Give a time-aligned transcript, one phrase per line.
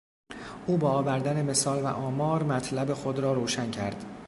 [0.67, 4.05] او با آوردن مثال و آمار مطلب خود را روشن کرد.